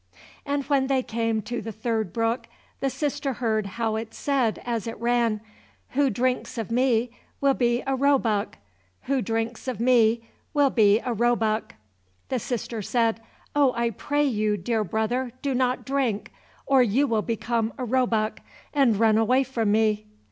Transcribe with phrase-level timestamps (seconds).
[0.47, 2.47] And when they came to the third brook
[2.79, 5.41] the sister heard how it said as it ran,
[5.89, 8.57] "Who drinks of me will be a roebuck;
[9.03, 11.75] who drinks of me will be a roebuck."
[12.29, 13.21] The sister said,
[13.55, 16.31] "Oh, I pray you, dear brother, do not drink,
[16.65, 18.39] or you will become a roebuck,
[18.73, 20.07] and run away from me."